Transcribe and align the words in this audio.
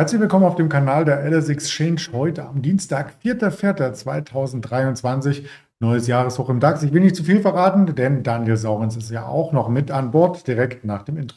Herzlich 0.00 0.20
willkommen 0.22 0.46
auf 0.46 0.54
dem 0.54 0.70
Kanal 0.70 1.04
der 1.04 1.30
LS 1.30 1.50
Exchange 1.50 2.00
heute 2.14 2.46
am 2.46 2.62
Dienstag, 2.62 3.12
4.4.2023. 3.22 5.44
Neues 5.78 6.06
Jahreshoch 6.06 6.48
im 6.48 6.58
DAX. 6.58 6.82
Ich 6.82 6.94
will 6.94 7.02
nicht 7.02 7.16
zu 7.16 7.22
viel 7.22 7.42
verraten, 7.42 7.94
denn 7.94 8.22
Daniel 8.22 8.56
Saurens 8.56 8.96
ist 8.96 9.10
ja 9.10 9.26
auch 9.26 9.52
noch 9.52 9.68
mit 9.68 9.90
an 9.90 10.10
Bord, 10.10 10.46
direkt 10.46 10.86
nach 10.86 11.02
dem 11.02 11.18
Intro. 11.18 11.36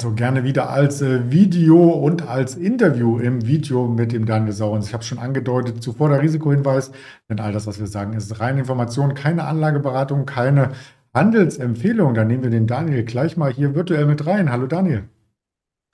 Also 0.00 0.14
gerne 0.14 0.44
wieder 0.44 0.70
als 0.70 1.02
äh, 1.02 1.30
Video 1.30 1.90
und 1.90 2.26
als 2.26 2.56
Interview 2.56 3.18
im 3.18 3.46
Video 3.46 3.86
mit 3.86 4.12
dem 4.12 4.24
Daniel 4.24 4.54
Saurens. 4.54 4.86
Ich 4.86 4.94
habe 4.94 5.04
schon 5.04 5.18
angedeutet, 5.18 5.82
zuvor 5.82 6.08
der 6.08 6.22
Risikohinweis, 6.22 6.90
denn 7.28 7.38
all 7.38 7.52
das, 7.52 7.66
was 7.66 7.78
wir 7.78 7.86
sagen, 7.86 8.14
ist 8.14 8.40
reine 8.40 8.60
Information, 8.60 9.12
keine 9.12 9.44
Anlageberatung, 9.44 10.24
keine 10.24 10.70
Handelsempfehlung. 11.12 12.14
Dann 12.14 12.28
nehmen 12.28 12.44
wir 12.44 12.48
den 12.48 12.66
Daniel 12.66 13.04
gleich 13.04 13.36
mal 13.36 13.52
hier 13.52 13.74
virtuell 13.74 14.06
mit 14.06 14.26
rein. 14.26 14.50
Hallo 14.50 14.66
Daniel. 14.66 15.04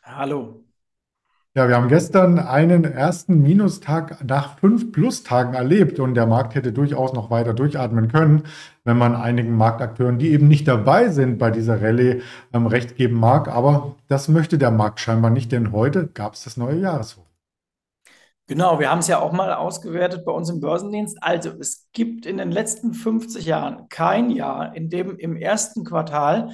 Hallo. 0.04 0.65
Ja, 1.56 1.68
wir 1.68 1.76
haben 1.76 1.88
gestern 1.88 2.38
einen 2.38 2.84
ersten 2.84 3.40
Minustag 3.40 4.22
nach 4.22 4.58
fünf 4.58 4.92
Plustagen 4.92 5.54
erlebt 5.54 5.98
und 5.98 6.12
der 6.12 6.26
Markt 6.26 6.54
hätte 6.54 6.70
durchaus 6.70 7.14
noch 7.14 7.30
weiter 7.30 7.54
durchatmen 7.54 8.12
können, 8.12 8.42
wenn 8.84 8.98
man 8.98 9.16
einigen 9.16 9.56
Marktakteuren, 9.56 10.18
die 10.18 10.32
eben 10.32 10.48
nicht 10.48 10.68
dabei 10.68 11.08
sind 11.08 11.38
bei 11.38 11.50
dieser 11.50 11.80
Rallye, 11.80 12.20
ähm, 12.52 12.66
recht 12.66 12.96
geben 12.96 13.18
mag. 13.18 13.48
Aber 13.48 13.94
das 14.06 14.28
möchte 14.28 14.58
der 14.58 14.70
Markt 14.70 15.00
scheinbar 15.00 15.30
nicht, 15.30 15.50
denn 15.50 15.72
heute 15.72 16.08
gab 16.08 16.34
es 16.34 16.44
das 16.44 16.58
neue 16.58 16.78
Jahreshoch. 16.78 17.24
Genau, 18.48 18.78
wir 18.78 18.90
haben 18.90 18.98
es 18.98 19.08
ja 19.08 19.18
auch 19.18 19.32
mal 19.32 19.54
ausgewertet 19.54 20.26
bei 20.26 20.32
uns 20.32 20.50
im 20.50 20.60
Börsendienst. 20.60 21.16
Also 21.22 21.52
es 21.58 21.88
gibt 21.94 22.26
in 22.26 22.36
den 22.36 22.50
letzten 22.50 22.92
50 22.92 23.46
Jahren 23.46 23.88
kein 23.88 24.28
Jahr, 24.28 24.76
in 24.76 24.90
dem 24.90 25.16
im 25.16 25.36
ersten 25.36 25.84
Quartal 25.84 26.50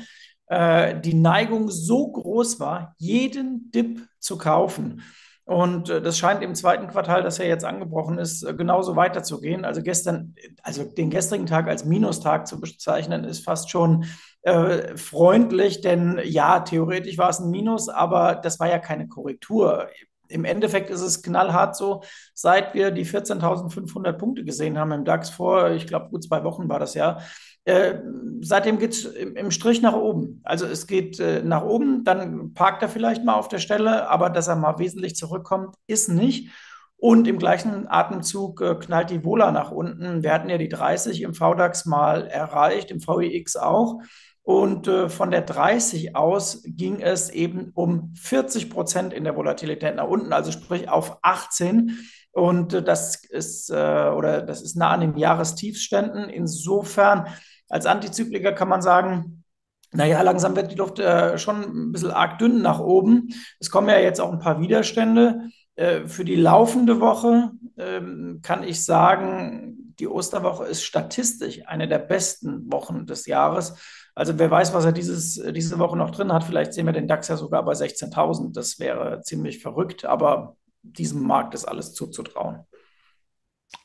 äh, 0.52 1.00
die 1.00 1.14
Neigung 1.14 1.70
so 1.70 2.12
groß 2.12 2.60
war, 2.60 2.94
jeden 2.98 3.70
Dip 3.70 4.06
zu 4.18 4.36
kaufen. 4.36 5.02
Und 5.44 5.88
äh, 5.88 6.02
das 6.02 6.18
scheint 6.18 6.42
im 6.42 6.54
zweiten 6.54 6.88
Quartal, 6.88 7.22
das 7.22 7.38
ja 7.38 7.46
jetzt 7.46 7.64
angebrochen 7.64 8.18
ist, 8.18 8.42
äh, 8.42 8.52
genauso 8.52 8.94
weiterzugehen. 8.94 9.64
Also 9.64 9.82
gestern, 9.82 10.34
also 10.62 10.84
den 10.84 11.08
gestrigen 11.08 11.46
Tag 11.46 11.68
als 11.68 11.86
Minustag 11.86 12.46
zu 12.46 12.60
bezeichnen, 12.60 13.24
ist 13.24 13.44
fast 13.44 13.70
schon 13.70 14.04
äh, 14.42 14.94
freundlich, 14.98 15.80
denn 15.80 16.20
ja, 16.22 16.60
theoretisch 16.60 17.16
war 17.16 17.30
es 17.30 17.40
ein 17.40 17.50
Minus, 17.50 17.88
aber 17.88 18.34
das 18.34 18.60
war 18.60 18.68
ja 18.68 18.78
keine 18.78 19.08
Korrektur. 19.08 19.88
Im 20.28 20.44
Endeffekt 20.44 20.90
ist 20.90 21.00
es 21.00 21.22
knallhart 21.22 21.76
so, 21.76 22.02
seit 22.34 22.74
wir 22.74 22.90
die 22.90 23.06
14.500 23.06 24.12
Punkte 24.12 24.44
gesehen 24.44 24.78
haben 24.78 24.92
im 24.92 25.04
DAX 25.06 25.30
vor, 25.30 25.70
ich 25.70 25.86
glaube, 25.86 26.10
gut 26.10 26.24
zwei 26.24 26.44
Wochen 26.44 26.68
war 26.68 26.78
das 26.78 26.92
ja, 26.92 27.20
äh, 27.64 27.94
seitdem 28.40 28.78
geht 28.78 28.92
es 28.92 29.04
im, 29.04 29.50
Strich 29.50 29.82
nach 29.82 29.94
oben. 29.94 30.40
Also 30.42 30.66
es 30.66 30.86
geht 30.86 31.20
äh, 31.20 31.42
nach 31.42 31.62
oben, 31.62 32.04
dann 32.04 32.54
parkt 32.54 32.82
er 32.82 32.88
vielleicht 32.88 33.24
mal 33.24 33.34
auf 33.34 33.48
der 33.48 33.58
Stelle, 33.58 34.08
aber 34.08 34.30
dass 34.30 34.48
er 34.48 34.56
mal 34.56 34.78
wesentlich 34.78 35.14
zurückkommt, 35.14 35.76
ist 35.86 36.08
nicht. 36.08 36.50
Und 36.96 37.26
im 37.26 37.38
gleichen 37.38 37.88
Atemzug 37.88 38.60
äh, 38.60 38.74
knallt 38.76 39.10
die 39.10 39.24
Vola 39.24 39.50
nach 39.52 39.70
unten. 39.70 40.22
Wir 40.22 40.32
hatten 40.32 40.48
ja 40.48 40.58
die 40.58 40.68
30 40.68 41.22
im 41.22 41.34
VDAX 41.34 41.84
mal 41.86 42.26
erreicht, 42.26 42.90
im 42.90 43.00
VIX 43.00 43.56
auch. 43.56 44.00
Und 44.42 44.88
äh, 44.88 45.08
von 45.08 45.30
der 45.30 45.42
30 45.42 46.16
aus 46.16 46.62
ging 46.66 47.00
es 47.00 47.30
eben 47.30 47.70
um 47.74 48.12
40 48.16 48.70
Prozent 48.70 49.12
in 49.12 49.22
der 49.22 49.36
Volatilität 49.36 49.94
nach 49.94 50.08
unten, 50.08 50.32
also 50.32 50.50
sprich 50.50 50.88
auf 50.88 51.18
18. 51.22 51.96
Und 52.32 52.72
äh, 52.72 52.82
das 52.82 53.24
ist 53.24 53.70
äh, 53.70 53.74
oder 53.74 54.42
das 54.42 54.62
ist 54.62 54.76
nah 54.76 54.90
an 54.90 55.00
den 55.00 55.16
Jahrestiefständen. 55.16 56.28
Insofern 56.28 57.28
als 57.68 57.86
Antizykliker 57.86 58.52
kann 58.52 58.68
man 58.68 58.82
sagen, 58.82 59.44
naja, 59.92 60.22
langsam 60.22 60.56
wird 60.56 60.72
die 60.72 60.76
Luft 60.76 60.98
äh, 60.98 61.36
schon 61.38 61.88
ein 61.88 61.92
bisschen 61.92 62.10
arg 62.10 62.38
dünn 62.38 62.62
nach 62.62 62.80
oben. 62.80 63.28
Es 63.60 63.70
kommen 63.70 63.88
ja 63.88 63.98
jetzt 63.98 64.20
auch 64.20 64.32
ein 64.32 64.38
paar 64.38 64.60
Widerstände. 64.60 65.50
Äh, 65.74 66.06
für 66.06 66.24
die 66.24 66.36
laufende 66.36 67.00
Woche 67.00 67.52
ähm, 67.76 68.40
kann 68.42 68.62
ich 68.62 68.84
sagen, 68.84 69.94
die 69.98 70.08
Osterwoche 70.08 70.64
ist 70.64 70.82
statistisch 70.82 71.60
eine 71.66 71.86
der 71.86 71.98
besten 71.98 72.72
Wochen 72.72 73.06
des 73.06 73.26
Jahres. 73.26 73.74
Also 74.14 74.38
wer 74.38 74.50
weiß, 74.50 74.72
was 74.74 74.84
er 74.84 74.92
dieses, 74.92 75.42
diese 75.52 75.78
Woche 75.78 75.96
noch 75.96 76.10
drin 76.10 76.32
hat. 76.32 76.44
Vielleicht 76.44 76.72
sehen 76.72 76.86
wir 76.86 76.92
den 76.92 77.08
DAX 77.08 77.28
ja 77.28 77.36
sogar 77.36 77.64
bei 77.64 77.72
16.000. 77.72 78.54
Das 78.54 78.78
wäre 78.78 79.20
ziemlich 79.22 79.62
verrückt, 79.62 80.04
aber 80.04 80.56
diesem 80.82 81.26
Markt 81.26 81.54
ist 81.54 81.64
alles 81.64 81.94
zuzutrauen. 81.94 82.60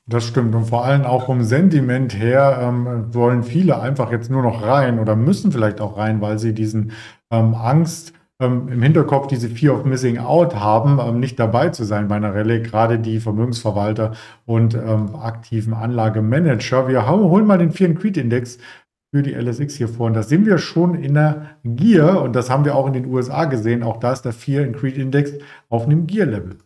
Das 0.06 0.25
stimmt. 0.25 0.56
Und 0.56 0.66
vor 0.66 0.85
allem 0.85 1.03
auch 1.03 1.25
vom 1.25 1.44
Sentiment 1.44 2.18
her 2.18 2.59
ähm, 2.62 3.13
wollen 3.13 3.44
viele 3.44 3.80
einfach 3.80 4.12
jetzt 4.12 4.31
nur 4.31 4.41
noch 4.41 4.63
rein 4.63 5.00
oder 5.00 5.16
müssen 5.16 5.52
vielleicht 5.52 5.81
auch 5.81 5.97
rein, 5.97 6.22
weil 6.22 6.40
sie 6.40 6.53
diesen 6.53 6.91
ähm, 7.31 7.53
Angst 7.56 8.13
ähm, 8.40 8.69
im 8.69 8.81
Hinterkopf, 8.81 9.28
diese 9.28 9.50
Fear 9.50 9.75
of 9.75 9.86
Missing 9.86 10.19
Out 10.19 10.56
haben, 10.56 11.00
ähm, 11.00 11.19
nicht 11.19 11.40
dabei 11.40 11.69
zu 11.69 11.84
sein 11.84 12.07
bei 12.07 12.16
einer 12.16 12.34
Rallye, 12.34 12.62
gerade 12.62 13.00
die 13.00 13.19
Vermögensverwalter 13.19 14.13
und 14.46 14.75
ähm, 14.75 15.16
aktiven 15.16 15.74
Anlagemanager. 15.74 16.88
Wir 16.88 17.07
holen 17.09 17.46
mal 17.46 17.57
den 17.57 17.72
Fear 17.72 17.90
and 17.91 18.00
Creed 18.00 18.18
Index 18.18 18.59
für 19.13 19.24
die 19.24 19.34
LSX 19.34 19.75
hier 19.75 19.90
vor. 19.90 20.07
Und 20.07 20.13
da 20.13 20.24
sind 20.24 20.46
wir 20.46 20.57
schon 20.57 20.96
in 20.96 21.16
der 21.16 21.57
Gier 21.63 22.22
und 22.22 22.36
das 22.36 22.50
haben 22.50 22.66
wir 22.66 22.75
auch 22.75 22.88
in 22.88 22.94
den 22.94 23.07
USA 23.07 23.46
gesehen. 23.46 23.84
Auch 23.84 23.97
da 23.97 24.13
ist 24.13 24.24
der 24.24 24.34
Fear 24.34 24.66
and 24.66 24.78
Creed 24.78 24.97
Index 24.97 25.34
auf 25.69 25.86
einem 25.86 26.07
Gear-Level. 26.07 26.57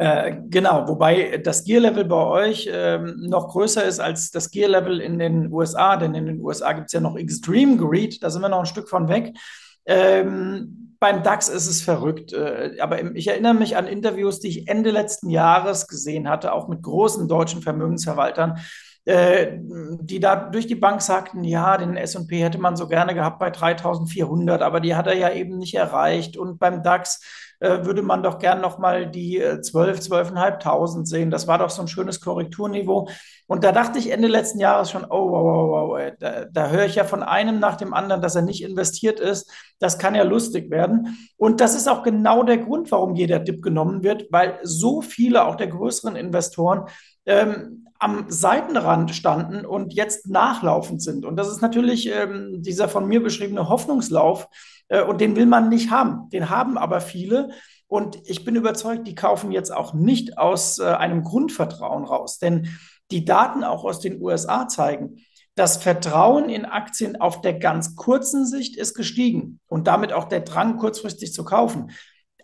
Äh, 0.00 0.44
genau, 0.48 0.88
wobei 0.88 1.42
das 1.44 1.62
Gear-Level 1.64 2.06
bei 2.06 2.24
euch 2.24 2.66
ähm, 2.72 3.16
noch 3.18 3.48
größer 3.48 3.84
ist 3.84 4.00
als 4.00 4.30
das 4.30 4.50
Gear-Level 4.50 4.98
in 4.98 5.18
den 5.18 5.52
USA, 5.52 5.98
denn 5.98 6.14
in 6.14 6.24
den 6.24 6.40
USA 6.40 6.72
gibt 6.72 6.86
es 6.86 6.94
ja 6.94 7.00
noch 7.00 7.18
Extreme 7.18 7.76
Greed, 7.76 8.22
da 8.22 8.30
sind 8.30 8.40
wir 8.40 8.48
noch 8.48 8.60
ein 8.60 8.66
Stück 8.66 8.88
von 8.88 9.10
weg. 9.10 9.36
Ähm, 9.84 10.96
beim 10.98 11.22
DAX 11.22 11.50
ist 11.50 11.66
es 11.66 11.82
verrückt, 11.82 12.32
äh, 12.32 12.78
aber 12.80 13.14
ich 13.14 13.28
erinnere 13.28 13.52
mich 13.52 13.76
an 13.76 13.86
Interviews, 13.86 14.40
die 14.40 14.48
ich 14.48 14.68
Ende 14.68 14.90
letzten 14.90 15.28
Jahres 15.28 15.86
gesehen 15.86 16.30
hatte, 16.30 16.54
auch 16.54 16.66
mit 16.66 16.82
großen 16.82 17.28
deutschen 17.28 17.60
Vermögensverwaltern, 17.60 18.58
äh, 19.04 19.58
die 20.00 20.18
da 20.18 20.34
durch 20.34 20.66
die 20.66 20.76
Bank 20.76 21.02
sagten, 21.02 21.44
ja, 21.44 21.76
den 21.76 21.98
S&P 21.98 22.42
hätte 22.42 22.58
man 22.58 22.74
so 22.74 22.88
gerne 22.88 23.14
gehabt 23.14 23.38
bei 23.38 23.50
3400, 23.50 24.62
aber 24.62 24.80
die 24.80 24.94
hat 24.94 25.08
er 25.08 25.16
ja 25.18 25.30
eben 25.30 25.58
nicht 25.58 25.74
erreicht 25.74 26.38
und 26.38 26.58
beim 26.58 26.82
DAX 26.82 27.20
äh, 27.60 27.84
würde 27.84 28.02
man 28.02 28.22
doch 28.22 28.38
gern 28.38 28.60
nochmal 28.60 29.10
die 29.10 29.38
äh, 29.38 29.60
12, 29.60 30.00
12.500 30.00 31.04
sehen. 31.06 31.30
Das 31.30 31.46
war 31.46 31.58
doch 31.58 31.70
so 31.70 31.82
ein 31.82 31.88
schönes 31.88 32.20
Korrekturniveau. 32.20 33.08
Und 33.46 33.64
da 33.64 33.72
dachte 33.72 33.98
ich 33.98 34.10
Ende 34.10 34.28
letzten 34.28 34.60
Jahres 34.60 34.90
schon, 34.90 35.04
oh, 35.04 35.30
wow, 35.30 35.44
wow, 35.44 35.88
wow, 35.90 36.12
da, 36.18 36.46
da 36.46 36.70
höre 36.70 36.86
ich 36.86 36.94
ja 36.94 37.04
von 37.04 37.22
einem 37.22 37.60
nach 37.60 37.76
dem 37.76 37.92
anderen, 37.92 38.22
dass 38.22 38.34
er 38.34 38.42
nicht 38.42 38.62
investiert 38.62 39.20
ist. 39.20 39.50
Das 39.78 39.98
kann 39.98 40.14
ja 40.14 40.22
lustig 40.22 40.70
werden. 40.70 41.18
Und 41.36 41.60
das 41.60 41.74
ist 41.74 41.88
auch 41.88 42.02
genau 42.02 42.42
der 42.42 42.58
Grund, 42.58 42.90
warum 42.90 43.14
jeder 43.14 43.38
Dip 43.38 43.62
genommen 43.62 44.02
wird, 44.02 44.26
weil 44.30 44.58
so 44.62 45.02
viele, 45.02 45.44
auch 45.44 45.56
der 45.56 45.68
größeren 45.68 46.16
Investoren, 46.16 46.86
ähm, 47.26 47.86
am 48.00 48.26
Seitenrand 48.28 49.14
standen 49.14 49.64
und 49.64 49.92
jetzt 49.92 50.28
nachlaufend 50.28 51.02
sind. 51.02 51.24
Und 51.24 51.36
das 51.36 51.48
ist 51.48 51.60
natürlich 51.60 52.10
ähm, 52.10 52.62
dieser 52.62 52.88
von 52.88 53.06
mir 53.06 53.22
beschriebene 53.22 53.68
Hoffnungslauf, 53.68 54.48
äh, 54.90 55.02
und 55.02 55.22
den 55.22 55.36
will 55.36 55.46
man 55.46 55.70
nicht 55.70 55.90
haben. 55.90 56.28
Den 56.28 56.50
haben 56.50 56.76
aber 56.76 57.00
viele. 57.00 57.50
Und 57.86 58.20
ich 58.24 58.44
bin 58.44 58.56
überzeugt, 58.56 59.06
die 59.06 59.14
kaufen 59.14 59.50
jetzt 59.50 59.72
auch 59.72 59.94
nicht 59.94 60.36
aus 60.36 60.78
äh, 60.78 60.84
einem 60.84 61.24
Grundvertrauen 61.24 62.04
raus. 62.04 62.38
Denn 62.38 62.68
die 63.10 63.24
Daten 63.24 63.64
auch 63.64 63.84
aus 63.84 64.00
den 64.00 64.20
USA 64.20 64.68
zeigen, 64.68 65.16
das 65.56 65.78
Vertrauen 65.78 66.48
in 66.48 66.64
Aktien 66.64 67.20
auf 67.20 67.40
der 67.40 67.54
ganz 67.54 67.96
kurzen 67.96 68.46
Sicht 68.46 68.76
ist 68.76 68.94
gestiegen 68.94 69.60
und 69.66 69.88
damit 69.88 70.12
auch 70.12 70.24
der 70.24 70.40
Drang, 70.40 70.76
kurzfristig 70.76 71.32
zu 71.32 71.44
kaufen. 71.44 71.90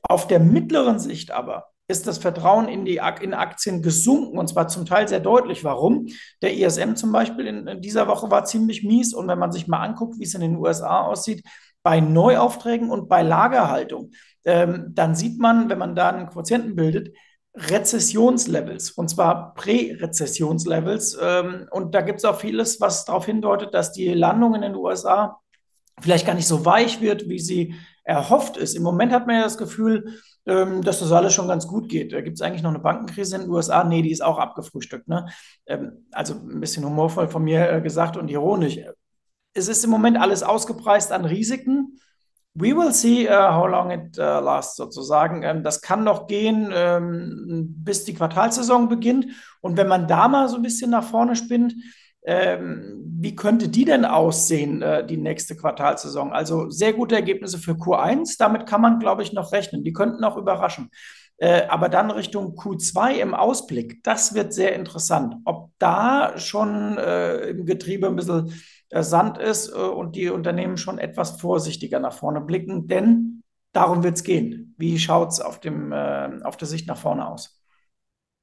Auf 0.02 0.26
der 0.26 0.40
mittleren 0.40 0.98
Sicht 0.98 1.30
aber 1.30 1.68
ist 1.88 2.06
das 2.06 2.18
Vertrauen 2.18 2.68
in 2.68 2.84
die 2.84 3.00
in 3.20 3.34
Aktien 3.34 3.82
gesunken 3.82 4.38
und 4.38 4.48
zwar 4.48 4.68
zum 4.68 4.86
Teil 4.86 5.06
sehr 5.06 5.20
deutlich. 5.20 5.62
Warum? 5.64 6.06
Der 6.42 6.56
ISM 6.56 6.94
zum 6.94 7.12
Beispiel 7.12 7.46
in, 7.46 7.66
in 7.66 7.80
dieser 7.80 8.08
Woche 8.08 8.30
war 8.30 8.44
ziemlich 8.44 8.82
mies 8.82 9.14
und 9.14 9.28
wenn 9.28 9.38
man 9.38 9.52
sich 9.52 9.68
mal 9.68 9.80
anguckt, 9.80 10.18
wie 10.18 10.24
es 10.24 10.34
in 10.34 10.40
den 10.40 10.56
USA 10.56 11.02
aussieht, 11.02 11.44
bei 11.82 12.00
Neuaufträgen 12.00 12.90
und 12.90 13.08
bei 13.08 13.22
Lagerhaltung, 13.22 14.10
ähm, 14.44 14.86
dann 14.88 15.14
sieht 15.14 15.38
man, 15.38 15.68
wenn 15.68 15.78
man 15.78 15.94
da 15.94 16.08
einen 16.08 16.28
Quotienten 16.28 16.74
bildet, 16.74 17.14
Rezessionslevels 17.54 18.90
und 18.90 19.08
zwar 19.08 19.54
Prä-Rezessionslevels. 19.54 21.16
Ähm, 21.22 21.68
und 21.70 21.94
da 21.94 22.00
gibt 22.02 22.18
es 22.18 22.24
auch 22.24 22.40
vieles, 22.40 22.80
was 22.80 23.04
darauf 23.04 23.26
hindeutet, 23.26 23.72
dass 23.72 23.92
die 23.92 24.12
Landung 24.12 24.54
in 24.56 24.62
den 24.62 24.74
USA 24.74 25.40
vielleicht 26.00 26.26
gar 26.26 26.34
nicht 26.34 26.46
so 26.46 26.64
weich 26.64 27.00
wird, 27.00 27.28
wie 27.28 27.38
sie 27.38 27.74
erhofft 28.04 28.56
ist. 28.56 28.74
Im 28.74 28.82
Moment 28.82 29.12
hat 29.12 29.26
man 29.26 29.36
ja 29.36 29.42
das 29.42 29.58
Gefühl, 29.58 30.20
ähm, 30.46 30.82
dass 30.82 31.00
das 31.00 31.10
alles 31.10 31.34
schon 31.34 31.48
ganz 31.48 31.66
gut 31.66 31.88
geht. 31.88 32.12
Da 32.12 32.20
gibt 32.20 32.36
es 32.36 32.42
eigentlich 32.42 32.62
noch 32.62 32.70
eine 32.70 32.78
Bankenkrise 32.78 33.36
in 33.36 33.42
den 33.42 33.50
USA. 33.50 33.82
Nee, 33.82 34.02
die 34.02 34.12
ist 34.12 34.22
auch 34.22 34.38
abgefrühstückt. 34.38 35.08
Ne? 35.08 35.26
Ähm, 35.66 36.06
also 36.12 36.34
ein 36.34 36.60
bisschen 36.60 36.84
humorvoll 36.84 37.28
von 37.28 37.42
mir 37.42 37.70
äh, 37.70 37.80
gesagt 37.80 38.16
und 38.16 38.28
ironisch 38.28 38.78
es 39.56 39.68
ist 39.68 39.84
im 39.84 39.90
Moment 39.90 40.18
alles 40.18 40.42
ausgepreist 40.42 41.12
an 41.12 41.24
Risiken. 41.24 41.98
We 42.54 42.74
will 42.76 42.92
see 42.92 43.28
uh, 43.28 43.52
how 43.52 43.66
long 43.66 43.90
it 43.90 44.18
uh, 44.18 44.40
lasts, 44.40 44.76
sozusagen. 44.76 45.42
Ähm, 45.42 45.62
das 45.62 45.80
kann 45.80 46.04
noch 46.04 46.26
gehen, 46.26 46.70
ähm, 46.74 47.74
bis 47.78 48.04
die 48.04 48.14
Quartalsaison 48.14 48.88
beginnt. 48.88 49.26
Und 49.60 49.76
wenn 49.76 49.88
man 49.88 50.06
da 50.06 50.28
mal 50.28 50.48
so 50.48 50.56
ein 50.56 50.62
bisschen 50.62 50.90
nach 50.90 51.04
vorne 51.04 51.36
spinnt, 51.36 51.74
Ähm, 52.26 53.04
wie 53.18 53.36
könnte 53.36 53.68
die 53.68 53.84
denn 53.84 54.04
aussehen, 54.04 54.82
äh, 54.82 55.06
die 55.06 55.16
nächste 55.16 55.56
Quartalsaison? 55.56 56.32
Also 56.32 56.68
sehr 56.70 56.92
gute 56.92 57.14
Ergebnisse 57.14 57.58
für 57.58 57.72
Q1, 57.72 58.36
damit 58.38 58.66
kann 58.66 58.80
man, 58.80 58.98
glaube 58.98 59.22
ich, 59.22 59.32
noch 59.32 59.52
rechnen. 59.52 59.84
Die 59.84 59.92
könnten 59.92 60.24
auch 60.24 60.36
überraschen. 60.36 60.90
Äh, 61.38 61.66
aber 61.68 61.88
dann 61.88 62.10
Richtung 62.10 62.56
Q2 62.58 63.12
im 63.12 63.34
Ausblick, 63.34 64.02
das 64.02 64.34
wird 64.34 64.52
sehr 64.52 64.74
interessant. 64.74 65.36
Ob 65.44 65.70
da 65.78 66.36
schon 66.36 66.98
äh, 66.98 67.50
im 67.50 67.64
Getriebe 67.64 68.08
ein 68.08 68.16
bisschen 68.16 68.52
äh, 68.90 69.02
Sand 69.02 69.38
ist 69.38 69.68
äh, 69.68 69.78
und 69.78 70.16
die 70.16 70.28
Unternehmen 70.28 70.78
schon 70.78 70.98
etwas 70.98 71.40
vorsichtiger 71.40 72.00
nach 72.00 72.14
vorne 72.14 72.40
blicken, 72.40 72.88
denn 72.88 73.42
darum 73.72 74.02
wird 74.02 74.16
es 74.16 74.24
gehen. 74.24 74.74
Wie 74.78 74.98
schaut 74.98 75.30
es 75.30 75.40
auf, 75.40 75.60
äh, 75.64 76.40
auf 76.42 76.56
der 76.56 76.68
Sicht 76.68 76.88
nach 76.88 76.98
vorne 76.98 77.28
aus? 77.28 77.55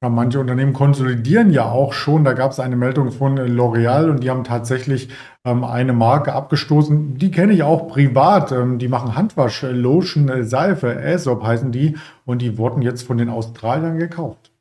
Ja, 0.03 0.09
manche 0.09 0.37
Unternehmen 0.37 0.73
konsolidieren 0.73 1.49
ja 1.49 1.71
auch 1.71 1.93
schon. 1.93 2.25
Da 2.25 2.33
gab 2.33 2.51
es 2.51 2.59
eine 2.59 2.75
Meldung 2.75 3.13
von 3.13 3.39
L'Oreal 3.39 4.09
und 4.09 4.21
die 4.21 4.29
haben 4.29 4.43
tatsächlich 4.43 5.07
ähm, 5.45 5.63
eine 5.63 5.93
Marke 5.93 6.33
abgestoßen. 6.33 7.17
Die 7.17 7.31
kenne 7.31 7.53
ich 7.53 7.63
auch 7.63 7.87
privat. 7.87 8.51
Ähm, 8.51 8.79
die 8.79 8.89
machen 8.89 9.15
Handwasch, 9.15 9.61
Lotion, 9.61 10.43
Seife, 10.43 10.93
Aesop 10.93 11.43
heißen 11.43 11.71
die 11.71 11.95
und 12.25 12.41
die 12.41 12.57
wurden 12.57 12.81
jetzt 12.81 13.03
von 13.03 13.17
den 13.17 13.29
Australiern 13.29 13.97
gekauft. 13.97 14.51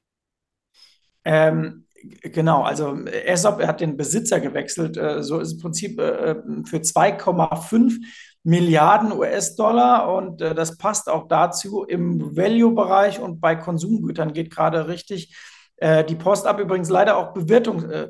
Ähm, 1.25 1.87
genau, 2.23 2.63
also 2.63 2.97
Aesop 3.27 3.61
hat 3.67 3.81
den 3.81 3.97
Besitzer 3.97 4.39
gewechselt. 4.39 4.97
Äh, 4.97 5.25
so 5.25 5.41
ist 5.41 5.55
im 5.55 5.59
Prinzip 5.59 5.99
äh, 5.99 6.37
für 6.67 6.77
2,5 6.77 7.95
Milliarden 8.45 9.13
US-Dollar 9.13 10.13
und 10.15 10.41
äh, 10.41 10.55
das 10.55 10.77
passt 10.77 11.09
auch 11.09 11.29
dazu 11.29 11.85
im 11.85 12.37
Value-Bereich 12.37 13.21
und 13.21 13.41
bei 13.41 13.55
Konsumgütern 13.55 14.33
geht 14.33 14.51
gerade 14.51 14.89
richtig 14.89 15.37
äh, 15.77 16.05
die 16.05 16.17
Post 16.17 16.47
ab. 16.47 16.59
Übrigens 16.59 16.89
leider 16.89 17.17
auch 17.17 17.33
Bewertung, 17.33 17.89
äh, 17.91 18.09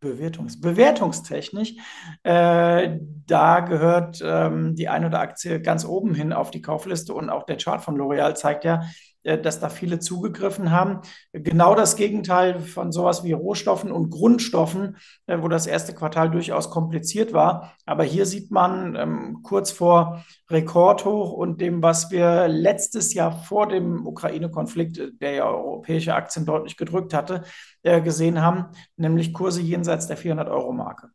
Bewertungs, 0.00 0.60
bewertungstechnisch. 0.60 1.74
Äh, 2.22 2.98
da 3.26 3.60
gehört 3.60 4.22
ähm, 4.24 4.74
die 4.74 4.88
ein 4.88 5.04
oder 5.04 5.20
Aktie 5.20 5.60
ganz 5.60 5.84
oben 5.84 6.14
hin 6.14 6.32
auf 6.32 6.50
die 6.50 6.62
Kaufliste 6.62 7.12
und 7.12 7.30
auch 7.30 7.44
der 7.44 7.58
Chart 7.58 7.82
von 7.82 7.96
L'Oreal 7.96 8.34
zeigt 8.34 8.64
ja, 8.64 8.82
dass 9.24 9.58
da 9.58 9.68
viele 9.70 9.98
zugegriffen 9.98 10.70
haben. 10.70 11.00
Genau 11.32 11.74
das 11.74 11.96
Gegenteil 11.96 12.60
von 12.60 12.92
sowas 12.92 13.24
wie 13.24 13.32
Rohstoffen 13.32 13.90
und 13.90 14.10
Grundstoffen, 14.10 14.96
äh, 15.26 15.38
wo 15.40 15.48
das 15.48 15.66
erste 15.66 15.94
Quartal 15.94 16.30
durchaus 16.30 16.70
kompliziert 16.70 17.32
war. 17.32 17.74
Aber 17.86 18.04
hier 18.04 18.26
sieht 18.26 18.50
man 18.50 18.94
ähm, 18.96 19.40
kurz 19.42 19.70
vor 19.70 20.22
Rekordhoch 20.50 21.32
und 21.32 21.60
dem, 21.60 21.82
was 21.82 22.10
wir 22.10 22.48
letztes 22.48 23.14
Jahr 23.14 23.32
vor 23.32 23.66
dem 23.68 24.06
Ukraine-Konflikt, 24.06 24.98
äh, 24.98 25.12
der 25.12 25.32
ja 25.32 25.46
europäische 25.46 26.14
Aktien 26.14 26.44
deutlich 26.46 26.76
gedrückt 26.76 27.14
hatte, 27.14 27.44
gesehen 27.82 28.40
haben, 28.40 28.66
nämlich 28.96 29.34
Kurse 29.34 29.60
jenseits 29.60 30.06
der 30.06 30.16
400-Euro-Marke. 30.16 31.10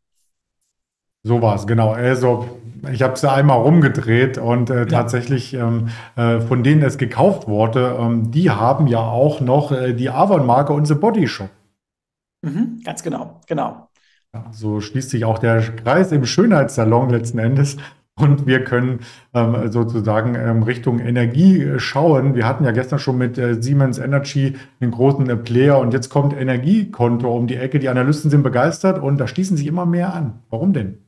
So 1.22 1.42
war 1.42 1.54
es, 1.56 1.66
genau. 1.66 1.92
Also 1.92 2.46
ich 2.90 3.02
habe 3.02 3.14
es 3.14 3.22
ja 3.22 3.34
einmal 3.34 3.58
rumgedreht 3.58 4.38
und 4.38 4.70
äh, 4.70 4.78
ja. 4.78 4.84
tatsächlich 4.86 5.54
ähm, 5.54 5.88
äh, 6.16 6.40
von 6.40 6.62
denen 6.62 6.82
es 6.82 6.98
gekauft 6.98 7.46
wurde, 7.46 7.96
ähm, 7.98 8.30
die 8.30 8.50
haben 8.50 8.86
ja 8.86 9.00
auch 9.00 9.40
noch 9.40 9.70
äh, 9.72 9.92
die 9.92 10.10
Avon-Marke 10.10 10.72
und 10.72 10.86
The 10.86 10.94
Body 10.94 11.28
Shop. 11.28 11.50
Mhm, 12.42 12.80
ganz 12.84 13.02
genau, 13.02 13.40
genau. 13.46 13.88
Ja, 14.32 14.46
so 14.52 14.80
schließt 14.80 15.10
sich 15.10 15.24
auch 15.24 15.38
der 15.38 15.60
Kreis 15.60 16.12
im 16.12 16.24
Schönheitssalon 16.24 17.10
letzten 17.10 17.38
Endes. 17.38 17.76
Und 18.18 18.46
wir 18.46 18.64
können 18.64 19.00
ähm, 19.32 19.70
sozusagen 19.70 20.34
ähm, 20.34 20.62
Richtung 20.62 20.98
Energie 20.98 21.78
schauen. 21.78 22.34
Wir 22.34 22.46
hatten 22.46 22.64
ja 22.64 22.70
gestern 22.70 22.98
schon 22.98 23.16
mit 23.16 23.38
äh, 23.38 23.62
Siemens 23.62 23.98
Energy 23.98 24.56
einen 24.78 24.90
großen 24.90 25.28
äh, 25.30 25.36
Player 25.36 25.78
und 25.78 25.94
jetzt 25.94 26.10
kommt 26.10 26.38
Energiekonto 26.38 27.34
um 27.34 27.46
die 27.46 27.56
Ecke. 27.56 27.78
Die 27.78 27.88
Analysten 27.88 28.30
sind 28.30 28.42
begeistert 28.42 28.98
und 28.98 29.18
da 29.18 29.26
schließen 29.26 29.56
sich 29.56 29.66
immer 29.66 29.86
mehr 29.86 30.12
an. 30.12 30.40
Warum 30.50 30.74
denn? 30.74 30.98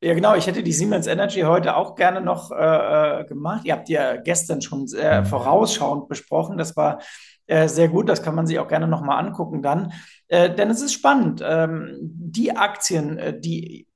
Ja, 0.00 0.14
genau. 0.14 0.36
Ich 0.36 0.46
hätte 0.46 0.62
die 0.62 0.72
Siemens 0.72 1.08
Energy 1.08 1.40
heute 1.40 1.76
auch 1.76 1.96
gerne 1.96 2.20
noch 2.20 2.52
äh, 2.52 3.20
äh, 3.20 3.24
gemacht. 3.24 3.62
Ihr 3.64 3.72
habt 3.72 3.88
ja 3.88 4.16
gestern 4.16 4.62
schon 4.62 4.86
sehr 4.86 5.22
mhm. 5.22 5.26
vorausschauend 5.26 6.08
besprochen. 6.08 6.56
Das 6.56 6.76
war 6.76 7.00
äh, 7.46 7.66
sehr 7.66 7.88
gut. 7.88 8.08
Das 8.08 8.22
kann 8.22 8.36
man 8.36 8.46
sich 8.46 8.60
auch 8.60 8.68
gerne 8.68 8.86
noch 8.86 9.02
mal 9.02 9.18
angucken 9.18 9.60
dann. 9.60 9.92
Äh, 10.28 10.54
denn 10.54 10.70
es 10.70 10.82
ist 10.82 10.92
spannend. 10.92 11.42
Ähm, 11.44 11.96
die 12.00 12.56
Aktien, 12.56 13.18
äh, 13.18 13.40
die 13.40 13.88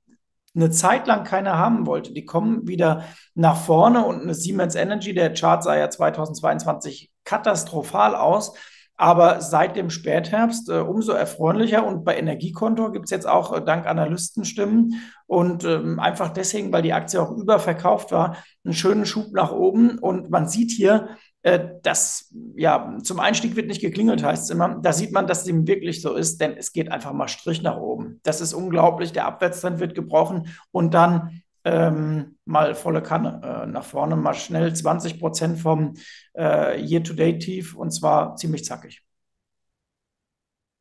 eine 0.55 0.71
Zeit 0.71 1.07
lang 1.07 1.25
keiner 1.25 1.57
haben 1.57 1.87
wollte, 1.87 2.13
die 2.13 2.25
kommen 2.25 2.67
wieder 2.67 3.05
nach 3.35 3.57
vorne 3.57 4.05
und 4.05 4.23
eine 4.23 4.35
Siemens 4.35 4.75
Energy, 4.75 5.15
der 5.15 5.33
Chart 5.33 5.63
sah 5.63 5.77
ja 5.77 5.89
2022 5.89 7.11
katastrophal 7.25 8.17
aus. 8.17 8.55
Aber 9.03 9.41
seit 9.41 9.75
dem 9.75 9.91
Spätherbst 9.91 10.69
äh, 10.69 10.75
umso 10.75 11.11
erfreulicher 11.11 11.85
und 11.85 12.05
bei 12.05 12.17
Energiekonto 12.17 12.93
gibt 12.93 13.07
es 13.07 13.11
jetzt 13.11 13.27
auch 13.27 13.53
äh, 13.53 13.61
dank 13.61 13.85
Analystenstimmen 13.85 14.95
und 15.27 15.65
ähm, 15.65 15.99
einfach 15.99 16.29
deswegen, 16.29 16.73
weil 16.73 16.83
die 16.83 16.93
Aktie 16.93 17.21
auch 17.21 17.33
überverkauft 17.33 18.13
war, 18.13 18.37
einen 18.65 18.75
schönen 18.75 19.05
Schub 19.05 19.33
nach 19.33 19.51
oben. 19.51 19.99
Und 19.99 20.31
man 20.31 20.47
sieht 20.47 20.71
hier, 20.71 21.09
äh, 21.43 21.59
dass 21.83 22.33
ja 22.55 22.97
zum 23.03 23.19
Einstieg 23.19 23.57
wird 23.57 23.67
nicht 23.67 23.81
geklingelt, 23.81 24.23
heißt 24.23 24.45
es 24.45 24.51
immer. 24.51 24.79
Da 24.81 24.93
sieht 24.93 25.11
man, 25.11 25.27
dass 25.27 25.43
es 25.43 25.49
ihm 25.49 25.67
wirklich 25.67 26.01
so 26.01 26.15
ist, 26.15 26.41
denn 26.41 26.57
es 26.57 26.73
geht 26.73 26.93
einfach 26.93 27.13
mal 27.13 27.27
Strich 27.27 27.61
nach 27.61 27.79
oben. 27.79 28.21
Das 28.23 28.41
ist 28.41 28.55
unglaublich. 28.55 29.11
Der 29.11 29.27
Abwärtstrend 29.27 29.81
wird 29.81 29.97
gebrochen 29.97 30.47
und 30.71 30.95
dann 30.95 31.42
ähm, 31.65 32.37
mal 32.45 32.75
volle 32.75 33.03
Kanne 33.03 33.41
äh, 33.43 33.67
nach 33.67 33.85
vorne, 33.85 34.17
mal 34.17 34.35
schnell 34.35 34.75
20 34.75 35.19
Prozent 35.21 35.59
vom 35.59 35.95
äh, 36.37 36.81
Year-to-Date-Tief 36.81 37.75
und 37.77 37.93
zwar 37.93 38.37
ziemlich 38.37 38.65
zackig. 38.65 39.03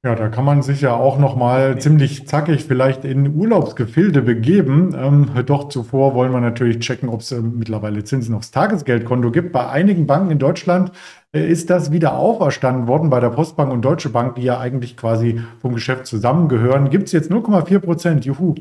Ja, 0.03 0.15
da 0.15 0.29
kann 0.29 0.45
man 0.45 0.63
sich 0.63 0.81
ja 0.81 0.95
auch 0.95 1.19
noch 1.19 1.35
mal 1.35 1.77
ziemlich 1.79 2.27
zackig 2.27 2.65
vielleicht 2.65 3.05
in 3.05 3.35
Urlaubsgefilde 3.35 4.23
begeben. 4.23 4.95
Ähm, 4.97 5.29
doch 5.45 5.69
zuvor 5.69 6.15
wollen 6.15 6.31
wir 6.31 6.41
natürlich 6.41 6.79
checken, 6.79 7.07
ob 7.07 7.19
es 7.21 7.31
äh, 7.31 7.39
mittlerweile 7.39 8.03
Zinsen 8.03 8.33
aufs 8.33 8.49
Tagesgeldkonto 8.49 9.29
gibt. 9.29 9.51
Bei 9.51 9.69
einigen 9.69 10.07
Banken 10.07 10.31
in 10.31 10.39
Deutschland 10.39 10.91
äh, 11.33 11.47
ist 11.47 11.69
das 11.69 11.91
wieder 11.91 12.17
auferstanden 12.17 12.87
worden. 12.87 13.11
Bei 13.11 13.19
der 13.19 13.29
Postbank 13.29 13.71
und 13.71 13.83
Deutsche 13.83 14.09
Bank, 14.09 14.33
die 14.37 14.41
ja 14.41 14.59
eigentlich 14.59 14.97
quasi 14.97 15.39
vom 15.59 15.75
Geschäft 15.75 16.07
zusammengehören, 16.07 16.89
gibt 16.89 17.03
es 17.05 17.11
jetzt 17.11 17.29
0,4 17.29 17.77
Prozent. 17.77 18.25
Juhu. 18.25 18.55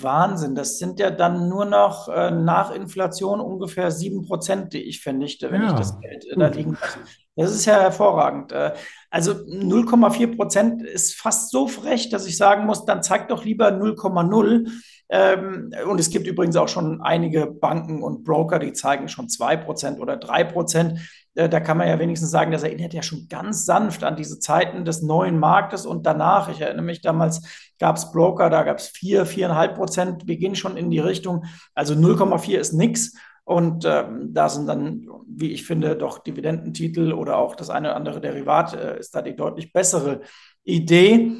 Wahnsinn. 0.00 0.54
Das 0.54 0.78
sind 0.78 1.00
ja 1.00 1.10
dann 1.10 1.48
nur 1.48 1.64
noch 1.64 2.08
äh, 2.08 2.30
nach 2.30 2.70
Inflation 2.72 3.40
ungefähr 3.40 3.90
7 3.90 4.26
Prozent, 4.26 4.72
die 4.72 4.82
ich 4.82 5.02
vernichte, 5.02 5.50
wenn 5.50 5.62
ja, 5.62 5.68
ich 5.68 5.74
das 5.74 6.00
Geld 6.00 6.24
äh, 6.26 6.36
da 6.36 6.48
liegen 6.48 6.76
lasse. 6.80 6.98
Das 7.34 7.54
ist 7.54 7.64
ja 7.64 7.80
hervorragend. 7.80 8.52
Äh, 8.52 8.74
also 9.10 9.32
0,4 9.32 10.36
Prozent 10.36 10.82
ist 10.82 11.14
fast 11.14 11.50
so 11.50 11.66
frech, 11.66 12.10
dass 12.10 12.26
ich 12.26 12.36
sagen 12.36 12.66
muss, 12.66 12.84
dann 12.84 13.02
zeigt 13.02 13.30
doch 13.30 13.44
lieber 13.44 13.68
0,0. 13.68 14.70
Ähm, 15.14 15.70
und 15.86 16.00
es 16.00 16.08
gibt 16.08 16.26
übrigens 16.26 16.56
auch 16.56 16.68
schon 16.68 17.02
einige 17.02 17.46
Banken 17.46 18.02
und 18.02 18.24
Broker, 18.24 18.58
die 18.58 18.72
zeigen 18.72 19.08
schon 19.08 19.28
2 19.28 19.58
Prozent 19.58 20.00
oder 20.00 20.16
3 20.16 20.44
Prozent. 20.44 21.00
Äh, 21.34 21.50
da 21.50 21.60
kann 21.60 21.76
man 21.76 21.86
ja 21.86 21.98
wenigstens 21.98 22.30
sagen, 22.30 22.50
das 22.50 22.62
erinnert 22.62 22.94
ja 22.94 23.02
schon 23.02 23.28
ganz 23.28 23.66
sanft 23.66 24.04
an 24.04 24.16
diese 24.16 24.38
Zeiten 24.38 24.86
des 24.86 25.02
neuen 25.02 25.38
Marktes 25.38 25.84
und 25.84 26.06
danach. 26.06 26.48
Ich 26.48 26.62
erinnere 26.62 26.86
mich 26.86 27.02
damals, 27.02 27.42
gab 27.78 27.96
es 27.96 28.10
Broker, 28.10 28.48
da 28.48 28.62
gab 28.62 28.78
es 28.78 28.88
4, 28.88 29.26
4,5 29.26 29.74
Prozent. 29.74 30.26
Wir 30.26 30.38
gehen 30.38 30.54
schon 30.54 30.78
in 30.78 30.90
die 30.90 31.00
Richtung. 31.00 31.44
Also 31.74 31.92
0,4 31.92 32.56
ist 32.56 32.72
nichts. 32.72 33.14
Und 33.44 33.84
ähm, 33.84 34.32
da 34.32 34.48
sind 34.48 34.66
dann, 34.66 35.06
wie 35.26 35.52
ich 35.52 35.66
finde, 35.66 35.94
doch 35.94 36.20
Dividendentitel 36.20 37.12
oder 37.12 37.36
auch 37.36 37.54
das 37.54 37.68
eine 37.68 37.88
oder 37.88 37.96
andere 37.96 38.20
Derivat 38.22 38.72
äh, 38.72 38.98
ist 38.98 39.14
da 39.14 39.20
die 39.20 39.36
deutlich 39.36 39.74
bessere 39.74 40.22
Idee. 40.64 41.32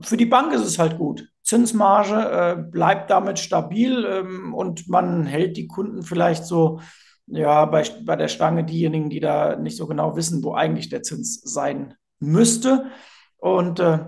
Für 0.00 0.16
die 0.16 0.26
Bank 0.26 0.52
ist 0.52 0.64
es 0.64 0.80
halt 0.80 0.98
gut. 0.98 1.28
Zinsmarge 1.50 2.14
äh, 2.14 2.62
bleibt 2.62 3.10
damit 3.10 3.40
stabil 3.40 4.06
ähm, 4.08 4.54
und 4.54 4.88
man 4.88 5.26
hält 5.26 5.56
die 5.56 5.66
Kunden 5.66 6.04
vielleicht 6.04 6.44
so 6.44 6.78
ja, 7.26 7.64
bei, 7.64 7.82
bei 8.04 8.14
der 8.14 8.28
Stange 8.28 8.62
diejenigen, 8.62 9.10
die 9.10 9.18
da 9.18 9.56
nicht 9.56 9.76
so 9.76 9.88
genau 9.88 10.14
wissen, 10.14 10.44
wo 10.44 10.54
eigentlich 10.54 10.90
der 10.90 11.02
Zins 11.02 11.40
sein 11.42 11.94
müsste. 12.20 12.86
Und 13.36 13.80
äh, 13.80 13.98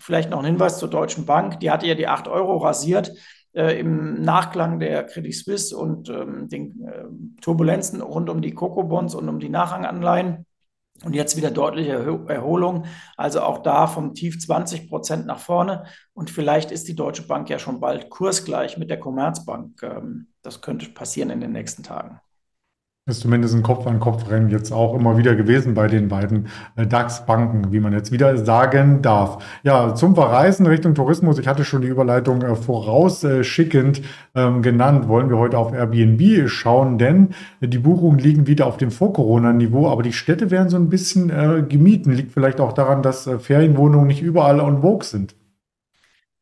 vielleicht 0.00 0.30
noch 0.30 0.38
ein 0.38 0.44
Hinweis 0.44 0.78
zur 0.78 0.88
Deutschen 0.88 1.26
Bank. 1.26 1.58
Die 1.58 1.72
hatte 1.72 1.88
ja 1.88 1.96
die 1.96 2.06
8 2.06 2.28
Euro 2.28 2.58
rasiert 2.58 3.12
äh, 3.52 3.80
im 3.80 4.22
Nachklang 4.22 4.78
der 4.78 5.02
Credit 5.02 5.34
Suisse 5.34 5.76
und 5.76 6.08
ähm, 6.08 6.48
den 6.48 6.86
äh, 6.86 7.40
Turbulenzen 7.40 8.00
rund 8.00 8.30
um 8.30 8.42
die 8.42 8.54
Coco-Bonds 8.54 9.16
und 9.16 9.28
um 9.28 9.40
die 9.40 9.48
Nachranganleihen. 9.48 10.45
Und 11.04 11.14
jetzt 11.14 11.36
wieder 11.36 11.50
deutliche 11.50 11.92
Erholung. 12.28 12.86
Also 13.16 13.42
auch 13.42 13.58
da 13.58 13.86
vom 13.86 14.14
Tief 14.14 14.38
20 14.38 14.88
Prozent 14.88 15.26
nach 15.26 15.38
vorne. 15.38 15.84
Und 16.14 16.30
vielleicht 16.30 16.70
ist 16.70 16.88
die 16.88 16.96
Deutsche 16.96 17.22
Bank 17.22 17.50
ja 17.50 17.58
schon 17.58 17.80
bald 17.80 18.10
kursgleich 18.10 18.78
mit 18.78 18.90
der 18.90 18.98
Commerzbank. 18.98 19.82
Ähm, 19.82 20.28
das 20.42 20.62
könnte 20.62 20.88
passieren 20.90 21.30
in 21.30 21.40
den 21.40 21.52
nächsten 21.52 21.82
Tagen. 21.82 22.20
Ist 23.08 23.20
zumindest 23.20 23.54
ein 23.54 23.62
Kopf-an-Kopf-Rennen 23.62 24.50
jetzt 24.50 24.72
auch 24.72 24.92
immer 24.92 25.16
wieder 25.16 25.36
gewesen 25.36 25.74
bei 25.74 25.86
den 25.86 26.08
beiden 26.08 26.48
äh, 26.74 26.88
DAX-Banken, 26.88 27.70
wie 27.70 27.78
man 27.78 27.92
jetzt 27.92 28.10
wieder 28.10 28.36
sagen 28.36 29.00
darf. 29.00 29.44
Ja, 29.62 29.94
zum 29.94 30.16
Verreisen 30.16 30.66
Richtung 30.66 30.96
Tourismus, 30.96 31.38
ich 31.38 31.46
hatte 31.46 31.64
schon 31.64 31.82
die 31.82 31.86
Überleitung 31.86 32.42
äh, 32.42 32.56
vorausschickend 32.56 34.02
ähm, 34.34 34.60
genannt, 34.60 35.06
wollen 35.06 35.30
wir 35.30 35.38
heute 35.38 35.56
auf 35.56 35.72
Airbnb 35.72 36.48
schauen, 36.48 36.98
denn 36.98 37.28
die 37.60 37.78
Buchungen 37.78 38.18
liegen 38.18 38.48
wieder 38.48 38.66
auf 38.66 38.76
dem 38.76 38.90
Vor-Corona-Niveau, 38.90 39.88
aber 39.88 40.02
die 40.02 40.12
Städte 40.12 40.50
werden 40.50 40.68
so 40.68 40.76
ein 40.76 40.88
bisschen 40.88 41.30
äh, 41.30 41.62
gemieden. 41.62 42.12
Liegt 42.12 42.32
vielleicht 42.32 42.58
auch 42.58 42.72
daran, 42.72 43.02
dass 43.02 43.30
Ferienwohnungen 43.38 44.08
nicht 44.08 44.20
überall 44.20 44.58
on 44.58 44.82
vogue 44.82 45.04
sind. 45.04 45.36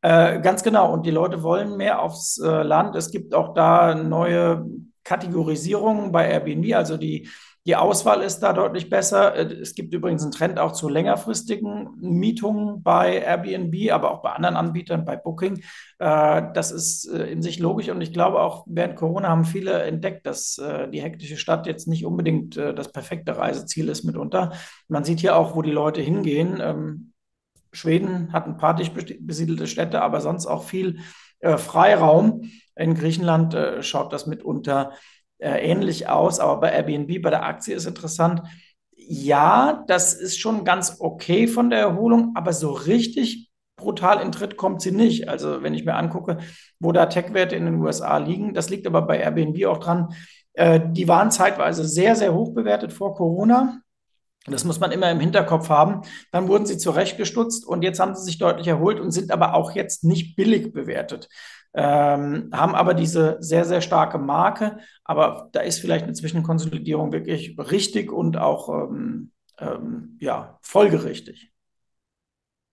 Ganz 0.01 0.63
genau. 0.63 0.93
Und 0.93 1.07
die 1.07 1.11
Leute 1.11 1.43
wollen 1.43 1.79
mehr 1.79 2.03
aufs 2.03 2.39
Land. 2.39 2.95
Es 2.95 3.11
gibt 3.11 3.35
auch 3.35 3.55
da 3.55 3.95
neue 3.95 4.67
Kategorisierungen 5.05 6.13
bei 6.13 6.29
Airbnb. 6.31 6.75
Also 6.75 6.97
die, 6.97 7.29
die 7.67 7.77
Auswahl 7.77 8.21
ist 8.21 8.41
da 8.41 8.53
deutlich 8.53 8.91
besser. 8.91 9.35
Äh, 9.35 9.55
es 9.55 9.75
gibt 9.75 9.95
übrigens 9.95 10.23
einen 10.23 10.33
Trend 10.33 10.59
auch 10.59 10.73
zu 10.73 10.89
längerfristigen 10.89 11.89
Mietungen 11.99 12.83
bei 12.83 13.23
Airbnb, 13.23 13.91
aber 13.91 14.11
auch 14.11 14.21
bei 14.21 14.33
anderen 14.33 14.57
Anbietern, 14.57 15.07
bei 15.07 15.17
Booking. 15.17 15.63
Äh, 15.99 16.43
das 16.53 16.71
ist 16.71 17.07
äh, 17.07 17.25
in 17.27 17.41
sich 17.41 17.59
logisch. 17.59 17.89
Und 17.89 18.03
ich 18.03 18.13
glaube 18.13 18.41
auch 18.41 18.65
während 18.69 18.97
Corona 18.97 19.29
haben 19.29 19.47
viele 19.47 19.83
entdeckt, 19.83 20.27
dass 20.27 20.61
die 20.93 21.01
hektische 21.01 21.37
Stadt 21.37 21.67
jetzt 21.67 21.89
nicht 21.89 22.05
unbedingt 22.05 22.57
das 22.57 22.93
perfekte 22.93 23.37
Reiseziel 23.37 23.89
ist 23.89 24.05
mitunter. 24.05 24.53
Man 24.89 25.05
sieht 25.05 25.21
hier 25.21 25.37
auch, 25.37 25.57
wo 25.57 25.63
die 25.63 25.71
Leute 25.71 26.01
hingehen. 26.01 26.59
Ähm, 26.61 27.13
Schweden 27.73 28.33
hat 28.33 28.47
ein 28.47 28.57
paar 28.57 28.75
dicht 28.75 28.95
besiedelte 29.21 29.67
Städte, 29.67 30.01
aber 30.01 30.21
sonst 30.21 30.47
auch 30.47 30.65
viel 30.65 31.01
Freiraum. 31.41 32.51
In 32.77 32.95
Griechenland 32.95 33.55
äh, 33.55 33.83
schaut 33.83 34.13
das 34.13 34.27
mitunter 34.27 34.93
äh, 35.39 35.59
ähnlich 35.71 36.09
aus, 36.09 36.41
aber 36.41 36.61
bei 36.61 36.73
Airbnb, 36.73 37.23
bei 37.23 37.31
der 37.31 37.45
Aktie 37.45 37.75
ist 37.75 37.87
interessant. 37.87 38.43
Ja, 38.97 39.85
das 39.87 40.15
ist 40.15 40.39
schon 40.39 40.65
ganz 40.65 40.97
okay 41.01 41.47
von 41.47 41.71
der 41.71 41.81
Erholung, 41.81 42.33
aber 42.35 42.53
so 42.53 42.73
richtig 42.73 43.51
brutal 43.77 44.21
in 44.21 44.33
Tritt 44.33 44.57
kommt 44.57 44.81
sie 44.81 44.93
nicht. 44.93 45.29
Also 45.29 45.63
wenn 45.63 45.75
ich 45.75 45.85
mir 45.85 45.95
angucke, 45.95 46.39
wo 46.79 46.93
da 46.93 47.07
Tech-Werte 47.07 47.57
in 47.57 47.67
den 47.67 47.81
USA 47.83 48.19
liegen, 48.19 48.55
das 48.55 48.71
liegt 48.71 48.87
aber 48.87 49.03
bei 49.03 49.19
Airbnb 49.19 49.65
auch 49.67 49.79
dran. 49.79 50.15
Äh, 50.55 50.81
die 50.91 51.09
waren 51.09 51.31
zeitweise 51.31 51.85
sehr, 51.85 52.17
sehr 52.17 52.35
hoch 52.35 52.55
bewertet 52.55 52.93
vor 52.93 53.15
Corona. 53.15 53.81
Das 54.47 54.65
muss 54.65 54.79
man 54.79 54.93
immer 54.93 55.11
im 55.11 55.21
Hinterkopf 55.21 55.69
haben. 55.71 56.03
Dann 56.31 56.49
wurden 56.49 56.67
sie 56.67 56.77
zurechtgestutzt 56.77 57.67
und 57.67 57.83
jetzt 57.83 57.99
haben 57.99 58.15
sie 58.15 58.25
sich 58.25 58.39
deutlich 58.39 58.69
erholt 58.69 59.01
und 59.01 59.11
sind 59.11 59.31
aber 59.31 59.55
auch 59.55 59.73
jetzt 59.73 60.05
nicht 60.05 60.37
billig 60.37 60.73
bewertet. 60.73 61.29
Ähm, 61.75 62.51
haben 62.53 62.75
aber 62.75 62.95
diese 62.95 63.37
sehr, 63.41 63.65
sehr 63.65 63.81
starke 63.81 64.19
Marke. 64.19 64.79
Aber 65.05 65.49
da 65.53 65.61
ist 65.61 65.81
vielleicht 65.81 66.05
eine 66.05 66.13
Zwischenkonsolidierung 66.13 67.13
wirklich 67.13 67.57
richtig 67.59 68.13
und 68.13 68.37
auch 68.37 68.69
ähm, 68.69 69.33
ähm, 69.59 70.17
ja, 70.21 70.59
folgerichtig. 70.63 71.51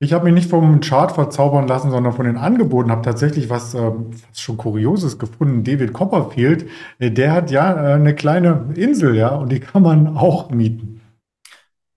Ich 0.03 0.13
habe 0.13 0.25
mich 0.25 0.33
nicht 0.33 0.49
vom 0.49 0.79
Chart 0.79 1.11
verzaubern 1.11 1.67
lassen, 1.67 1.91
sondern 1.91 2.13
von 2.13 2.25
den 2.25 2.37
Angeboten. 2.37 2.89
Habe 2.89 3.03
tatsächlich 3.03 3.51
was, 3.51 3.75
äh, 3.75 3.91
was 3.91 4.39
schon 4.39 4.57
Kurioses 4.57 5.19
gefunden. 5.19 5.63
David 5.63 5.93
Copperfield, 5.93 6.67
äh, 6.97 7.11
der 7.11 7.33
hat 7.33 7.51
ja 7.51 7.71
äh, 7.71 7.93
eine 7.93 8.15
kleine 8.15 8.73
Insel, 8.75 9.15
ja, 9.15 9.35
und 9.35 9.51
die 9.51 9.59
kann 9.59 9.83
man 9.83 10.17
auch 10.17 10.49
mieten. 10.49 11.01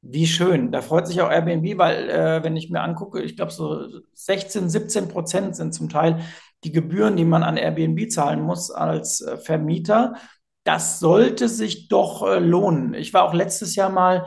Wie 0.03 0.27
schön. 0.27 0.71
Da 0.71 0.83
freut 0.83 1.07
sich 1.07 1.23
auch 1.23 1.31
Airbnb, 1.31 1.79
weil 1.79 2.11
äh, 2.11 2.45
wenn 2.45 2.57
ich 2.57 2.69
mir 2.69 2.83
angucke, 2.83 3.23
ich 3.23 3.37
glaube 3.37 3.53
so 3.53 3.89
16, 4.13 4.69
17 4.69 5.09
Prozent 5.09 5.57
sind 5.57 5.73
zum 5.73 5.89
Teil 5.89 6.21
die 6.65 6.73
Gebühren, 6.73 7.17
die 7.17 7.25
man 7.25 7.43
an 7.43 7.57
Airbnb 7.57 8.11
zahlen 8.11 8.41
muss 8.41 8.71
als 8.71 9.21
äh, 9.21 9.37
Vermieter. 9.37 10.15
Das 10.65 10.99
sollte 10.99 11.49
sich 11.49 11.89
doch 11.89 12.27
äh, 12.27 12.39
lohnen. 12.39 12.95
Ich 12.95 13.13
war 13.13 13.25
auch 13.25 13.35
letztes 13.35 13.77
Jahr 13.77 13.91
mal 13.91 14.27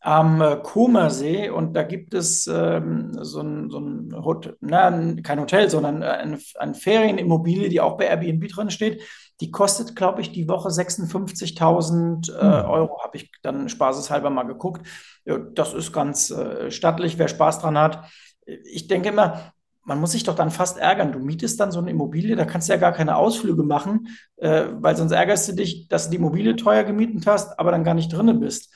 am 0.00 0.40
äh, 0.40 0.56
Comersee 0.62 1.48
und 1.48 1.74
da 1.74 1.82
gibt 1.82 2.14
es 2.14 2.46
ähm, 2.46 3.16
so 3.22 3.40
ein, 3.40 3.70
so 3.70 3.78
ein 3.78 4.14
Hotel, 4.24 4.56
na, 4.60 4.90
kein 5.22 5.40
Hotel, 5.40 5.70
sondern 5.70 6.02
eine, 6.02 6.38
eine 6.56 6.74
Ferienimmobilie, 6.74 7.68
die 7.68 7.80
auch 7.80 7.96
bei 7.96 8.06
Airbnb 8.06 8.48
drin 8.48 8.70
steht. 8.70 9.02
Die 9.40 9.50
kostet, 9.50 9.96
glaube 9.96 10.22
ich, 10.22 10.32
die 10.32 10.48
Woche 10.48 10.68
56.000 10.68 12.32
äh, 12.32 12.40
hm. 12.40 12.70
Euro, 12.70 13.02
habe 13.02 13.16
ich 13.16 13.30
dann 13.42 13.68
spaßeshalber 13.68 14.30
mal 14.30 14.44
geguckt. 14.44 14.86
Das 15.24 15.74
ist 15.74 15.92
ganz 15.92 16.30
äh, 16.30 16.70
stattlich, 16.70 17.18
wer 17.18 17.28
Spaß 17.28 17.58
dran 17.58 17.76
hat. 17.76 18.08
Ich 18.46 18.86
denke 18.86 19.08
immer, 19.08 19.52
man 19.86 20.00
muss 20.00 20.12
sich 20.12 20.24
doch 20.24 20.34
dann 20.34 20.50
fast 20.50 20.78
ärgern. 20.78 21.12
Du 21.12 21.18
mietest 21.18 21.58
dann 21.58 21.72
so 21.72 21.78
eine 21.78 21.90
Immobilie, 21.90 22.36
da 22.36 22.44
kannst 22.44 22.68
du 22.68 22.74
ja 22.74 22.78
gar 22.78 22.92
keine 22.92 23.16
Ausflüge 23.16 23.62
machen, 23.62 24.08
äh, 24.36 24.66
weil 24.72 24.96
sonst 24.96 25.12
ärgerst 25.12 25.48
du 25.48 25.52
dich, 25.54 25.88
dass 25.88 26.04
du 26.04 26.10
die 26.10 26.16
Immobilie 26.16 26.56
teuer 26.56 26.84
gemietet 26.84 27.26
hast, 27.26 27.58
aber 27.58 27.70
dann 27.70 27.84
gar 27.84 27.94
nicht 27.94 28.12
drinne 28.12 28.34
bist 28.34 28.70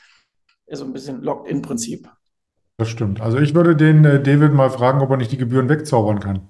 so 0.76 0.84
ein 0.84 0.92
bisschen 0.92 1.22
Locked-in-Prinzip. 1.22 2.08
Das 2.78 2.88
stimmt. 2.88 3.20
Also 3.20 3.38
ich 3.38 3.54
würde 3.54 3.76
den 3.76 4.04
äh, 4.04 4.22
David 4.22 4.52
mal 4.52 4.70
fragen, 4.70 5.00
ob 5.00 5.10
er 5.10 5.16
nicht 5.16 5.32
die 5.32 5.36
Gebühren 5.36 5.68
wegzaubern 5.68 6.20
kann. 6.20 6.48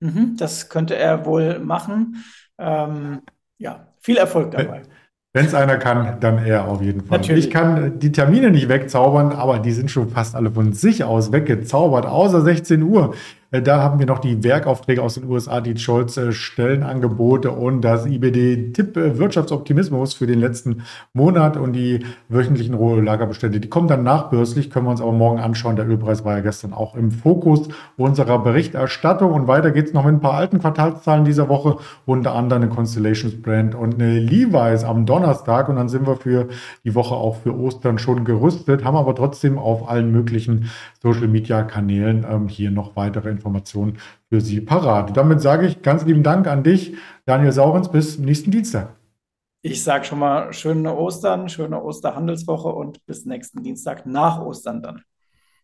Mhm, 0.00 0.36
das 0.36 0.68
könnte 0.68 0.94
er 0.96 1.26
wohl 1.26 1.58
machen. 1.58 2.24
Ähm, 2.58 3.22
ja, 3.58 3.88
viel 4.00 4.16
Erfolg 4.16 4.52
dabei. 4.52 4.82
Wenn 5.32 5.46
es 5.46 5.54
einer 5.54 5.76
kann, 5.76 6.18
dann 6.20 6.38
er 6.38 6.66
auf 6.68 6.80
jeden 6.80 7.04
Fall. 7.04 7.18
Natürlich. 7.18 7.46
Ich 7.46 7.50
kann 7.50 7.98
die 7.98 8.12
Termine 8.12 8.50
nicht 8.50 8.68
wegzaubern, 8.68 9.32
aber 9.32 9.58
die 9.58 9.72
sind 9.72 9.90
schon 9.90 10.08
fast 10.08 10.34
alle 10.34 10.50
von 10.50 10.72
sich 10.72 11.04
aus 11.04 11.30
weggezaubert, 11.32 12.06
außer 12.06 12.40
16 12.40 12.82
Uhr. 12.82 13.14
Äh, 13.50 13.62
da 13.62 13.82
haben 13.82 13.98
wir 13.98 14.06
noch 14.06 14.18
die 14.18 14.42
Werkaufträge 14.42 15.02
aus 15.02 15.14
den 15.14 15.28
USA, 15.28 15.60
die 15.60 15.76
Scholz 15.76 16.16
äh, 16.16 16.32
Stellenangebote 16.32 17.50
und 17.50 17.82
das 17.82 18.06
IBD-Tipp 18.06 18.96
Wirtschaftsoptimismus 18.96 20.14
für 20.14 20.26
den 20.26 20.40
letzten 20.40 20.82
Monat 21.12 21.56
und 21.56 21.72
die 21.72 22.04
wöchentlichen 22.28 22.74
Rohlagerbestände. 22.74 23.60
Die 23.60 23.68
kommen 23.68 23.88
dann 23.88 24.02
nachbörslich, 24.02 24.70
können 24.70 24.86
wir 24.86 24.90
uns 24.90 25.00
aber 25.00 25.12
morgen 25.12 25.38
anschauen. 25.38 25.76
Der 25.76 25.88
Ölpreis 25.88 26.24
war 26.24 26.36
ja 26.36 26.42
gestern 26.42 26.72
auch 26.72 26.94
im 26.94 27.10
Fokus 27.10 27.68
unserer 27.96 28.38
Berichterstattung. 28.40 29.32
Und 29.32 29.46
weiter 29.46 29.70
geht 29.70 29.86
es 29.86 29.92
noch 29.92 30.04
mit 30.04 30.14
ein 30.14 30.20
paar 30.20 30.34
alten 30.34 30.58
Quartalszahlen 30.58 31.24
dieser 31.24 31.48
Woche, 31.48 31.76
unter 32.04 32.34
anderem 32.34 32.62
eine 32.62 32.70
Constellations 32.70 33.40
Brand 33.40 33.74
und 33.74 33.94
eine 33.94 34.18
Levi's 34.18 34.84
am 34.84 35.06
Donnerstag. 35.06 35.68
Und 35.68 35.76
dann 35.76 35.88
sind 35.88 36.06
wir 36.06 36.16
für 36.16 36.48
die 36.84 36.94
Woche 36.94 37.14
auch 37.14 37.36
für 37.36 37.56
Ostern 37.56 37.98
schon 37.98 38.24
gerüstet, 38.24 38.84
haben 38.84 38.96
aber 38.96 39.14
trotzdem 39.14 39.58
auf 39.58 39.88
allen 39.88 40.10
möglichen 40.10 40.70
Social 41.02 41.28
Media 41.28 41.62
Kanälen 41.62 42.26
ähm, 42.28 42.48
hier 42.48 42.70
noch 42.70 42.96
weitere 42.96 43.35
Informationen 43.36 43.98
für 44.28 44.40
Sie 44.40 44.60
parat. 44.60 45.16
Damit 45.16 45.40
sage 45.40 45.66
ich 45.66 45.82
ganz 45.82 46.04
lieben 46.04 46.22
Dank 46.22 46.46
an 46.46 46.62
dich, 46.62 46.96
Daniel 47.24 47.52
Saurens, 47.52 47.90
bis 47.90 48.18
nächsten 48.18 48.50
Dienstag. 48.50 48.96
Ich 49.62 49.82
sage 49.82 50.04
schon 50.04 50.20
mal 50.20 50.52
schöne 50.52 50.96
Ostern, 50.96 51.48
schöne 51.48 51.82
Osterhandelswoche 51.82 52.68
und 52.68 53.04
bis 53.06 53.24
nächsten 53.24 53.62
Dienstag 53.62 54.06
nach 54.06 54.40
Ostern 54.40 54.82
dann. 54.82 55.02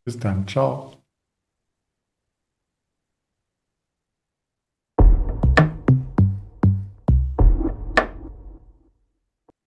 Bis 0.04 0.18
dann, 0.18 0.46
ciao. 0.48 1.01